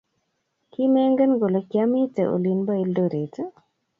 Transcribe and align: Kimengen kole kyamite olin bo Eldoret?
Kimengen 0.71 1.31
kole 1.39 1.59
kyamite 1.69 2.23
olin 2.33 2.59
bo 2.65 2.73
Eldoret? 2.83 3.35